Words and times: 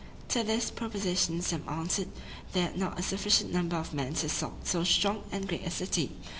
To 0.29 0.43
this 0.43 0.71
proposition 0.71 1.43
some 1.43 1.61
answered, 1.69 2.07
they 2.53 2.61
had 2.61 2.75
not 2.75 2.97
a 2.99 3.03
sufficient 3.03 3.53
number 3.53 3.75
of 3.75 3.93
men 3.93 4.15
to 4.15 4.25
assault 4.25 4.65
so 4.65 4.83
strong 4.83 5.21
and 5.31 5.47
great 5.47 5.61
a 5.63 5.69
city. 5.69 6.17